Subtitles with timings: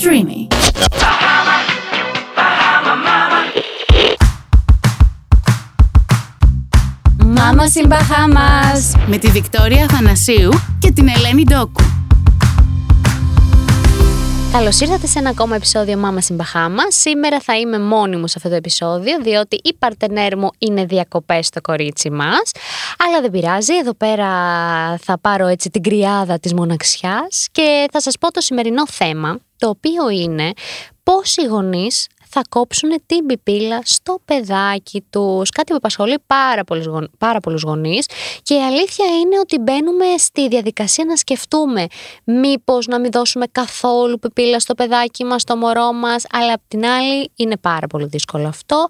[0.00, 0.46] Streamy.
[7.24, 11.82] Μάμα in Bahamas με τη Βικτόρια Αθανασίου και την Ελένη Ντόκου.
[14.52, 16.82] Καλώς ήρθατε σε ένα ακόμα επεισόδιο Μάμα στην Μπαχάμα.
[16.88, 21.46] Σήμερα θα είμαι μόνη μου σε αυτό το επεισόδιο, διότι η παρτενέρ μου είναι διακοπές
[21.46, 22.52] στο κορίτσι μας.
[23.06, 24.26] Αλλά δεν πειράζει, εδώ πέρα
[25.02, 29.68] θα πάρω έτσι την κρυάδα της μοναξιάς και θα σας πω το σημερινό θέμα, το
[29.68, 30.52] οποίο είναι
[31.02, 35.50] πώς οι γονείς θα κόψουν την πιπίλα στο παιδάκι τους.
[35.50, 38.06] Κάτι που απασχολεί πάρα πολλούς, πάρα πολλούς γονείς
[38.42, 41.86] και η αλήθεια είναι ότι μπαίνουμε στη διαδικασία να σκεφτούμε
[42.24, 46.86] μήπως να μην δώσουμε καθόλου πιπίλα στο παιδάκι μας, στο μωρό μας, αλλά απ' την
[46.86, 48.86] άλλη είναι πάρα πολύ δύσκολο αυτό.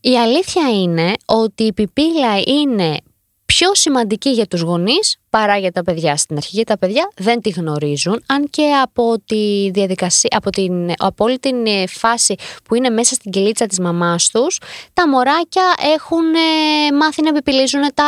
[0.00, 2.96] Η αλήθεια είναι ότι η πιπίλα είναι
[3.44, 6.50] πιο σημαντική για τους γονείς παρά για τα παιδιά στην αρχή.
[6.52, 11.38] Γιατί τα παιδιά δεν τη γνωρίζουν, αν και από τη διαδικασία, από, την, από όλη
[11.38, 14.60] την ε, φάση που είναι μέσα στην κυλίτσα της μαμάς τους,
[14.92, 18.04] τα μωράκια έχουν ε, μάθει να πιπιλίζουν τα,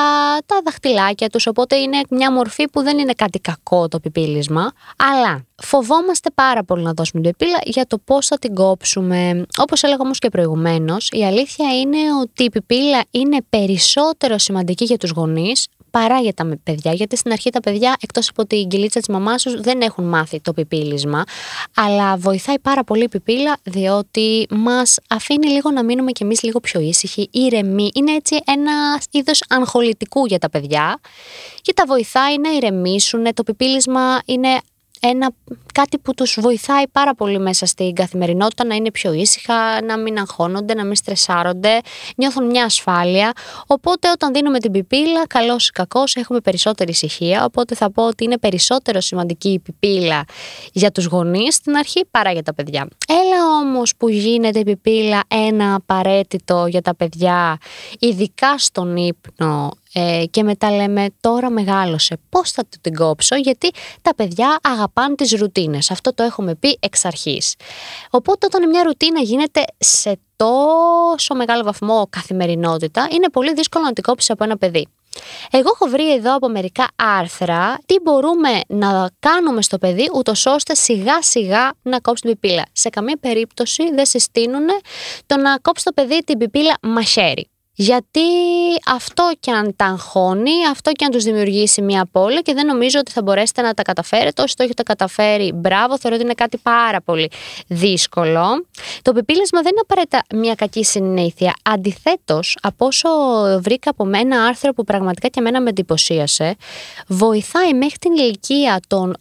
[0.47, 5.45] τα δαχτυλάκια τους, οπότε είναι μια μορφή που δεν είναι κάτι κακό το πιπίλισμα, αλλά
[5.63, 9.47] φοβόμαστε πάρα πολύ να δώσουμε την πιπίλα για το πώς θα την κόψουμε.
[9.59, 14.97] Όπως έλεγα όμως και προηγουμένως, η αλήθεια είναι ότι η πιπίλα είναι περισσότερο σημαντική για
[14.97, 16.93] τους γονείς παρά για τα παιδιά.
[16.93, 20.41] Γιατί στην αρχή τα παιδιά, εκτός από την κυλίτσα της μαμάς τους, δεν έχουν μάθει
[20.41, 21.25] το πιπίλισμα.
[21.75, 26.61] Αλλά βοηθάει πάρα πολύ η πιπίλα, διότι μας αφήνει λίγο να μείνουμε κι εμείς λίγο
[26.61, 27.91] πιο ήσυχοι, ήρεμοι.
[27.95, 31.01] Είναι έτσι ένα είδος αγχολητικού για τα παιδιά
[31.63, 33.35] και τα βοηθάει να ηρεμήσουν.
[33.35, 34.61] Το πιπίλισμα είναι
[35.01, 35.31] ένα,
[35.73, 40.19] κάτι που τους βοηθάει πάρα πολύ μέσα στην καθημερινότητα να είναι πιο ήσυχα, να μην
[40.19, 41.81] αγχώνονται, να μην στρεσάρονται,
[42.17, 43.33] νιώθουν μια ασφάλεια.
[43.67, 47.45] Οπότε όταν δίνουμε την πιπίλα, καλός ή κακός, έχουμε περισσότερη ησυχία.
[47.45, 50.25] Οπότε θα πω ότι είναι περισσότερο σημαντική η πιπίλα
[50.73, 52.89] για τους γονείς στην αρχή παρά για τα παιδιά.
[53.09, 57.59] Έλα όμως που γίνεται η πιπίλα ένα απαραίτητο για τα παιδιά,
[57.99, 63.71] ειδικά στον ύπνο, ε, και μετά λέμε τώρα μεγάλωσε πώς θα την κόψω γιατί
[64.03, 65.60] τα παιδιά αγαπάνε τις ρουτίνες
[65.91, 67.55] αυτό το έχουμε πει εξ αρχής
[68.11, 74.03] οπότε όταν μια ρουτίνα γίνεται σε τόσο μεγάλο βαθμό καθημερινότητα είναι πολύ δύσκολο να την
[74.03, 74.87] κόψεις από ένα παιδί
[75.51, 80.75] εγώ έχω βρει εδώ από μερικά άρθρα τι μπορούμε να κάνουμε στο παιδί ούτως ώστε
[80.75, 82.67] σιγά σιγά να κόψει την πιπίλα.
[82.73, 84.67] Σε καμία περίπτωση δεν συστήνουν
[85.27, 87.51] το να κόψει το παιδί την πιπίλα μαχαίρι.
[87.81, 88.21] Γιατί
[88.87, 92.99] αυτό και αν τα αγχώνει, αυτό και αν τους δημιουργήσει μια πόλη και δεν νομίζω
[92.99, 94.43] ότι θα μπορέσετε να τα καταφέρετε.
[94.43, 97.31] Όσοι το έχετε καταφέρει, μπράβο, θεωρώ ότι είναι κάτι πάρα πολύ
[97.67, 98.67] δύσκολο.
[99.03, 101.55] Το πεπίλεσμα δεν είναι απαραίτητα μια κακή συνήθεια.
[101.63, 103.09] Αντιθέτως, από όσο
[103.61, 106.57] βρήκα από ένα άρθρο που πραγματικά και εμένα με εντυπωσίασε,
[107.07, 109.17] βοηθάει μέχρι την ηλικία των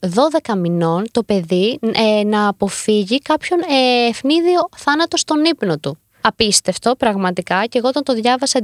[0.46, 6.96] 12 μηνών το παιδί ε, να αποφύγει κάποιον ε, ευνίδιο θάνατο στον ύπνο του απίστευτο
[6.96, 8.60] πραγματικά και εγώ όταν το διάβασα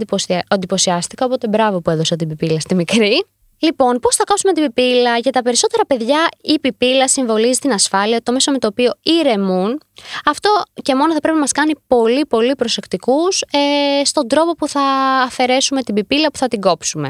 [0.47, 3.25] εντυπωσιάστηκα, οπότε μπράβο που έδωσα την πιπίλα στη μικρή.
[3.59, 8.21] Λοιπόν, πώς θα κόψουμε την πιπίλα; Για τα περισσότερα παιδιά, η πιπίλα συμβολίζει την ασφάλεια,
[8.23, 9.81] το μέσο με το οποίο ηρεμούν.
[10.25, 10.49] Αυτό
[10.81, 14.81] και μόνο θα πρέπει να μας κάνει πολύ πολύ προσεκτικούς ε, στον τρόπο που θα
[15.25, 17.09] αφαιρέσουμε την πιπίλα, που θα την κόψουμε.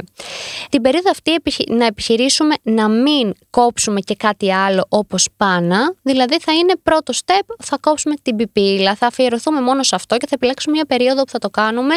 [0.69, 6.53] Την περίοδο αυτή να επιχειρήσουμε να μην κόψουμε και κάτι άλλο όπως πάνα, δηλαδή θα
[6.53, 10.75] είναι πρώτο step, θα κόψουμε την πιπίλα, θα αφιερωθούμε μόνο σε αυτό και θα επιλέξουμε
[10.75, 11.95] μια περίοδο που θα το κάνουμε,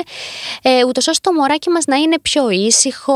[0.62, 3.14] ε, ούτως ώστε το μωράκι μας να είναι πιο ήσυχο,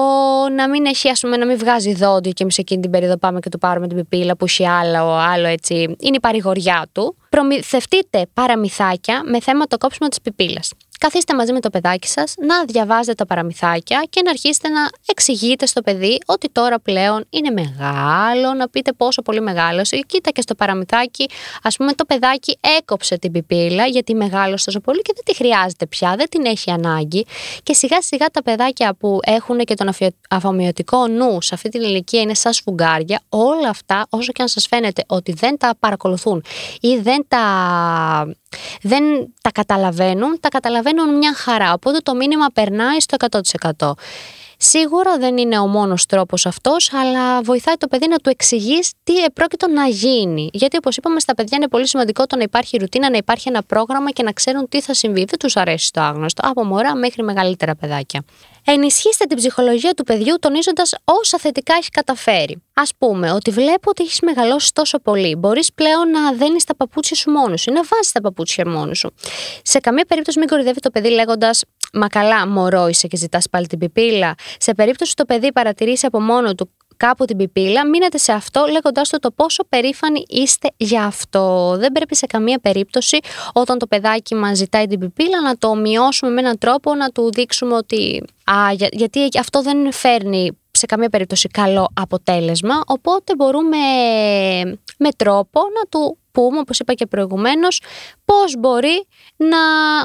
[0.57, 3.49] να μην έχει πούμε, να μην βγάζει δόντιο και εμείς εκείνη την περίοδο πάμε και
[3.49, 5.75] του πάρουμε την πιπίλα που έχει άλλο, άλλο έτσι.
[5.75, 7.17] Είναι η παρηγοριά του.
[7.29, 10.71] Προμηθευτείτε παραμυθάκια με θέμα το κόψιμο της πιπίλας
[11.05, 15.67] καθίστε μαζί με το παιδάκι σας να διαβάζετε τα παραμυθάκια και να αρχίσετε να εξηγείτε
[15.67, 19.91] στο παιδί ότι τώρα πλέον είναι μεγάλο, να πείτε πόσο πολύ μεγάλος.
[20.07, 21.29] Κοίτα και στο παραμυθάκι,
[21.63, 25.87] ας πούμε, το παιδάκι έκοψε την πιπίλα γιατί μεγάλωσε τόσο πολύ και δεν τη χρειάζεται
[25.87, 27.27] πια, δεν την έχει ανάγκη.
[27.63, 29.89] Και σιγά σιγά τα παιδάκια που έχουν και τον
[30.31, 34.67] αφομοιωτικό νου σε αυτή την ηλικία είναι σαν σφουγγάρια, όλα αυτά, όσο και αν σας
[34.67, 36.45] φαίνεται ότι δεν τα παρακολουθούν
[36.81, 37.41] ή δεν τα
[38.83, 39.05] δεν
[39.43, 41.73] τα καταλαβαίνουν, τα καταλαβαίνουν μια χαρά.
[41.73, 43.17] Οπότε το μήνυμα περνάει στο
[43.79, 43.93] 100%.
[44.65, 49.25] Σίγουρα δεν είναι ο μόνος τρόπος αυτός, αλλά βοηθάει το παιδί να του εξηγείς τι
[49.25, 50.49] επρόκειτο να γίνει.
[50.53, 53.63] Γιατί, όπως είπαμε, στα παιδιά είναι πολύ σημαντικό το να υπάρχει ρουτίνα, να υπάρχει ένα
[53.63, 55.25] πρόγραμμα και να ξέρουν τι θα συμβεί.
[55.25, 58.25] Δεν τους αρέσει το άγνωστο, από μωρά μέχρι μεγαλύτερα παιδάκια.
[58.65, 62.63] Ενισχύστε την ψυχολογία του παιδιού τονίζοντας όσα θετικά έχει καταφέρει.
[62.73, 65.37] Α πούμε, ότι βλέπω ότι έχεις μεγαλώσει τόσο πολύ.
[65.37, 68.99] Μπορείς πλέον να δένεις τα παπούτσια σου μόνος σου ή να βάζεις τα παπούτσια μόνος
[68.99, 69.15] σου.
[69.63, 71.63] Σε καμία περίπτωση μην κορυδεύει το παιδί λέγοντας
[71.93, 74.35] Μα καλά, μωρό είσαι και ζητάς πάλι την πιπίλα.
[74.59, 76.71] Σε περίπτωση το παιδί παρατηρήσει από μόνο του
[77.07, 81.75] κάπου την πιπίλα, μείνετε σε αυτό λέγοντάς το, το πόσο περήφανοι είστε για αυτό.
[81.79, 83.19] Δεν πρέπει σε καμία περίπτωση
[83.53, 87.33] όταν το παιδάκι μας ζητάει την πιπίλα να το μειώσουμε με έναν τρόπο να του
[87.33, 93.77] δείξουμε ότι α, για, γιατί αυτό δεν φέρνει σε καμία περίπτωση καλό αποτέλεσμα, οπότε μπορούμε
[94.99, 97.83] με τρόπο να του πούμε, όπως είπα και προηγουμένως,
[98.25, 99.07] πώς μπορεί
[99.37, 99.59] να,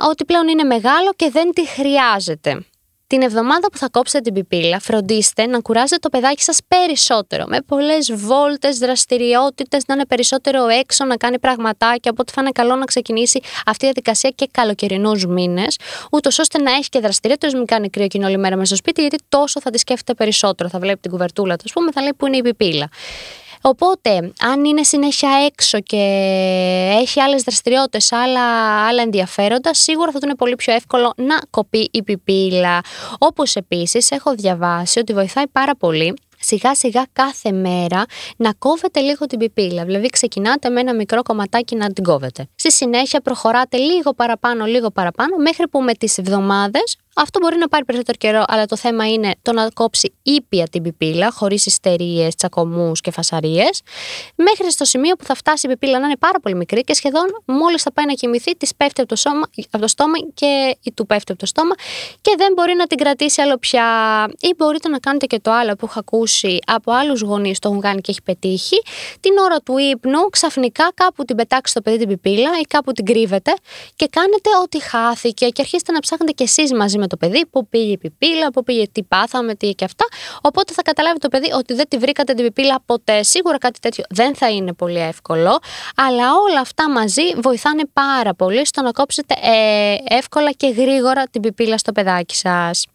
[0.10, 2.66] ότι πλέον είναι μεγάλο και δεν τη χρειάζεται.
[3.09, 7.44] Την εβδομάδα που θα κόψετε την πιπίλα, φροντίστε να κουράζετε το παιδάκι σας περισσότερο.
[7.48, 12.12] Με πολλές βόλτες, δραστηριότητες, να είναι περισσότερο έξω, να κάνει πραγματάκια.
[12.12, 15.77] Οπότε θα είναι καλό να ξεκινήσει αυτή η διαδικασία και καλοκαιρινούς μήνες,
[16.12, 19.01] ούτως ώστε να έχει και δραστηριότητες, μην κάνει κρύο και όλη μέρα μέσα στο σπίτι,
[19.01, 20.69] γιατί τόσο θα τη σκέφτεται περισσότερο.
[20.69, 22.89] Θα βλέπει την κουβερτούλα του, ας πούμε, θα λέει που είναι η πιπίλα.
[23.69, 25.98] Οπότε, αν είναι συνέχεια έξω και
[27.02, 28.42] έχει άλλες δραστηριότητες, άλλα,
[28.88, 32.81] άλλα ενδιαφέροντα, σίγουρα θα του είναι πολύ πιο εύκολο να κοπεί η πιπίλα.
[33.18, 38.06] Όπως επίσης έχω διαβάσει ότι βοηθάει πάρα πολύ σιγά σιγά κάθε μέρα
[38.38, 39.86] να κόβετε λίγο την πιπίλα.
[39.86, 42.48] Δηλαδή ξεκινάτε με ένα μικρό κομματάκι να την κόβετε.
[42.56, 47.68] Στη συνέχεια προχωράτε λίγο παραπάνω, λίγο παραπάνω, μέχρι που με τις εβδομάδες αυτό μπορεί να
[47.68, 52.36] πάρει περισσότερο καιρό, αλλά το θέμα είναι το να κόψει ήπια την πιπίλα, χωρίς ιστερίες,
[52.36, 53.81] τσακωμούς και φασαρίες,
[54.36, 57.25] μέχρι στο σημείο που θα φτάσει η πιπίλα να είναι πάρα πολύ μικρή και σχεδόν
[57.46, 60.92] μόλις θα πάει να κοιμηθεί, της πέφτει από το, σώμα, από το στόμα και ή
[60.92, 61.75] του πέφτει από το στόμα
[62.22, 63.86] και δεν μπορεί να την κρατήσει άλλο πια.
[64.40, 67.81] Ή μπορείτε να κάνετε και το άλλο που έχω ακούσει από άλλους γονείς το έχουν
[67.81, 68.81] κάνει και έχει πετύχει.
[69.20, 73.06] Την ώρα του ύπνου, ξαφνικά κάπου την πετάξει το παιδί την πιπίλα ή κάπου την
[73.06, 73.54] κρύβετε
[73.96, 77.68] και κάνετε ό,τι χάθηκε και αρχίσετε να ψάχνετε κι εσείς μαζί με το παιδί, πού
[77.68, 80.06] πήγε η πιπίλα, πού πήγε τι πάθαμε, τι και αυτά.
[80.42, 83.24] Οπότε θα καταλάβει το παιδί ότι δεν τη βρήκατε την πιπίλα ποτέ.
[83.24, 85.59] Σίγουρα κάτι τέτοιο δεν θα είναι πολύ εύκολο,
[85.95, 91.42] αλλά όλα αυτά μαζί βοηθάνε πάρα πολύ στο να κόψετε ε, εύκολα και γρήγορα την
[91.42, 92.86] πιπίλα στο παιδάκι σας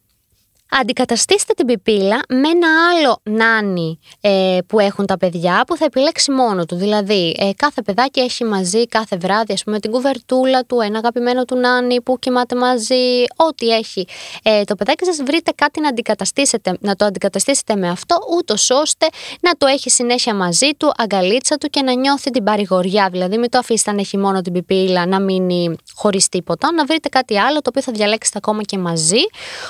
[0.81, 6.31] αντικαταστήστε την πιπίλα με ένα άλλο νάνι ε, που έχουν τα παιδιά που θα επιλέξει
[6.31, 6.77] μόνο του.
[6.77, 11.45] Δηλαδή, ε, κάθε παιδάκι έχει μαζί κάθε βράδυ, ας πούμε, την κουβερτούλα του, ένα αγαπημένο
[11.45, 14.07] του νάνι που κοιμάται μαζί, ό,τι έχει
[14.43, 19.07] ε, το παιδάκι σας, βρείτε κάτι να, αντικαταστήσετε, να το αντικαταστήσετε με αυτό, ούτως ώστε
[19.41, 23.09] να το έχει συνέχεια μαζί του, αγκαλίτσα του και να νιώθει την παρηγοριά.
[23.11, 27.09] Δηλαδή, μην το αφήσετε αν έχει μόνο την πιπίλα να μείνει χωρίς τίποτα, να βρείτε
[27.09, 29.21] κάτι άλλο το οποίο θα διαλέξετε ακόμα και μαζί,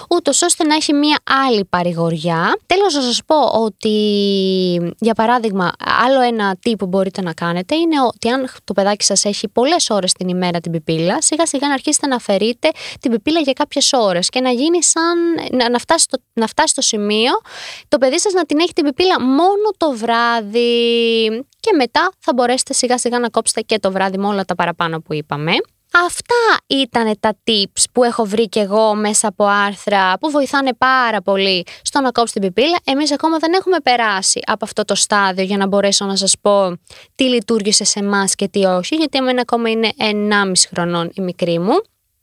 [0.08, 2.58] ούτως ώστε να έχει μία άλλη παρηγοριά.
[2.66, 3.96] Τέλος να σας πω ότι,
[4.98, 5.72] για παράδειγμα,
[6.04, 9.90] άλλο ένα τι που μπορείτε να κάνετε είναι ότι αν το παιδάκι σας έχει πολλές
[9.90, 13.92] ώρες την ημέρα την πιπίλα, σιγά σιγά να αρχίσετε να αφαιρείτε την πιπίλα για κάποιες
[13.92, 15.18] ώρες και να γίνει σαν,
[15.70, 17.32] να, φτάσει, στο, να φτάσει στο σημείο
[17.88, 21.28] το παιδί σας να την έχει την πιπίλα μόνο το βράδυ
[21.60, 25.00] και μετά θα μπορέσετε σιγά σιγά να κόψετε και το βράδυ με όλα τα παραπάνω
[25.00, 25.52] που είπαμε.
[25.94, 26.34] Αυτά
[26.66, 31.64] ήταν τα tips που έχω βρει και εγώ μέσα από άρθρα που βοηθάνε πάρα πολύ
[31.82, 32.78] στο να κόψεις την πιπίλα.
[32.84, 36.78] Εμείς ακόμα δεν έχουμε περάσει από αυτό το στάδιο για να μπορέσω να σας πω
[37.14, 41.58] τι λειτουργήσε σε εμάς και τι όχι, γιατί εμένα ακόμα είναι 1,5 χρονών η μικρή
[41.58, 41.74] μου.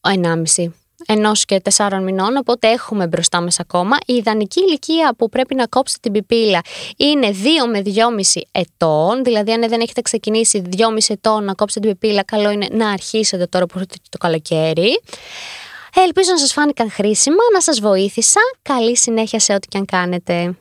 [0.01, 0.71] 1,5
[1.07, 3.97] ενός και τεσσάρων μηνών, οπότε έχουμε μπροστά μας ακόμα.
[4.05, 6.61] Η ιδανική ηλικία που πρέπει να κόψετε την πιπίλα
[6.97, 9.23] είναι 2 με 2,5 ετών.
[9.23, 13.45] Δηλαδή, αν δεν έχετε ξεκινήσει 2,5 ετών να κόψετε την πιπίλα, καλό είναι να αρχίσετε
[13.45, 15.01] τώρα που έρχεται το καλοκαίρι.
[15.95, 18.39] Ελπίζω να σας φάνηκαν χρήσιμα, να σας βοήθησα.
[18.61, 20.55] Καλή συνέχεια σε ό,τι και αν κάνετε.